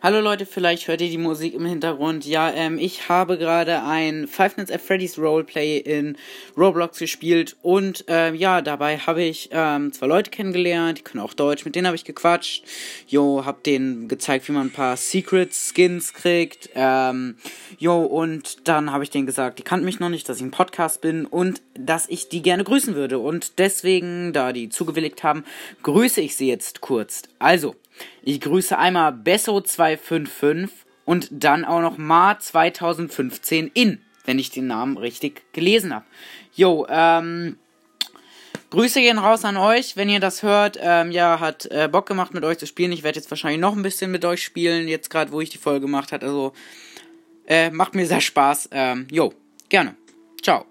Hallo 0.00 0.20
Leute, 0.20 0.46
vielleicht 0.46 0.86
hört 0.86 1.00
ihr 1.00 1.10
die 1.10 1.18
Musik 1.18 1.54
im 1.54 1.66
Hintergrund. 1.66 2.24
Ja, 2.24 2.52
ähm, 2.52 2.78
ich 2.78 3.08
habe 3.08 3.36
gerade 3.36 3.82
ein 3.82 4.28
Five 4.28 4.56
Nights 4.56 4.70
at 4.70 4.80
Freddy's 4.80 5.18
Roleplay 5.18 5.78
in 5.78 6.16
Roblox 6.56 7.00
gespielt 7.00 7.56
und 7.62 8.04
ähm, 8.06 8.36
ja, 8.36 8.62
dabei 8.62 8.98
habe 8.98 9.24
ich 9.24 9.48
ähm, 9.50 9.92
zwei 9.92 10.06
Leute 10.06 10.30
kennengelernt, 10.30 10.98
die 10.98 11.02
können 11.02 11.20
auch 11.20 11.34
Deutsch, 11.34 11.64
mit 11.64 11.74
denen 11.74 11.88
habe 11.88 11.96
ich 11.96 12.04
gequatscht. 12.04 12.62
Jo, 13.08 13.44
hab 13.44 13.64
denen 13.64 14.06
gezeigt, 14.06 14.46
wie 14.48 14.52
man 14.52 14.68
ein 14.68 14.72
paar 14.72 14.96
Secret 14.96 15.52
Skins 15.52 16.14
kriegt. 16.14 16.70
Ähm, 16.76 17.34
jo, 17.78 18.00
und 18.00 18.68
dann 18.68 18.92
habe 18.92 19.02
ich 19.02 19.10
denen 19.10 19.26
gesagt, 19.26 19.58
die 19.58 19.64
kannten 19.64 19.84
mich 19.84 19.98
noch 19.98 20.10
nicht, 20.10 20.28
dass 20.28 20.36
ich 20.36 20.44
ein 20.44 20.52
Podcast 20.52 21.00
bin 21.00 21.26
und 21.26 21.60
dass 21.74 22.08
ich 22.08 22.28
die 22.28 22.42
gerne 22.42 22.62
grüßen 22.62 22.94
würde. 22.94 23.18
Und 23.18 23.58
deswegen, 23.58 24.32
da 24.32 24.52
die 24.52 24.68
zugewilligt 24.68 25.24
haben, 25.24 25.42
grüße 25.82 26.20
ich 26.20 26.36
sie 26.36 26.46
jetzt 26.46 26.80
kurz. 26.80 27.22
Also, 27.40 27.74
ich 28.22 28.40
grüße 28.40 28.76
einmal 28.76 29.12
Besso255 29.12 30.70
und 31.04 31.28
dann 31.30 31.64
auch 31.64 31.80
noch 31.80 31.98
Ma 31.98 32.38
2015 32.38 33.70
in, 33.74 34.00
wenn 34.24 34.38
ich 34.38 34.50
den 34.50 34.66
Namen 34.66 34.96
richtig 34.98 35.42
gelesen 35.52 35.94
habe. 35.94 36.04
Jo, 36.54 36.86
ähm, 36.88 37.56
Grüße 38.70 39.00
gehen 39.00 39.18
raus 39.18 39.44
an 39.44 39.56
euch, 39.56 39.96
wenn 39.96 40.10
ihr 40.10 40.20
das 40.20 40.42
hört. 40.42 40.78
Ähm, 40.82 41.10
ja, 41.10 41.40
hat 41.40 41.66
äh, 41.66 41.88
Bock 41.90 42.06
gemacht 42.06 42.34
mit 42.34 42.44
euch 42.44 42.58
zu 42.58 42.66
spielen. 42.66 42.92
Ich 42.92 43.02
werde 43.02 43.18
jetzt 43.18 43.30
wahrscheinlich 43.30 43.60
noch 43.60 43.74
ein 43.74 43.82
bisschen 43.82 44.10
mit 44.10 44.24
euch 44.24 44.44
spielen, 44.44 44.88
jetzt 44.88 45.08
gerade, 45.08 45.32
wo 45.32 45.40
ich 45.40 45.48
die 45.48 45.58
Folge 45.58 45.86
gemacht 45.86 46.12
habe. 46.12 46.26
Also, 46.26 46.52
äh, 47.46 47.70
macht 47.70 47.94
mir 47.94 48.06
sehr 48.06 48.20
Spaß. 48.20 48.68
Ähm, 48.72 49.06
jo, 49.10 49.32
gerne. 49.70 49.94
Ciao. 50.42 50.68